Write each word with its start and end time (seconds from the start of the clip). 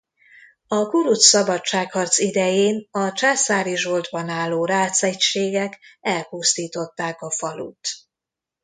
A 0.67 0.87
kuruc 0.89 1.21
szabadságharc 1.25 2.17
idején 2.17 2.87
a 2.91 3.11
császári 3.11 3.75
zsoldban 3.77 4.29
álló 4.29 4.65
rác 4.65 5.03
egységek 5.03 5.79
elpusztították 5.99 7.21
a 7.21 7.31
falut. 7.31 7.87